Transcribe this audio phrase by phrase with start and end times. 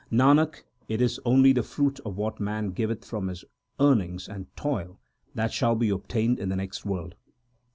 [0.11, 3.45] Nanak, it is only the fruit of what man giveth from his
[3.79, 4.99] earnings and toil
[5.35, 7.13] that shall be obtained in the next world.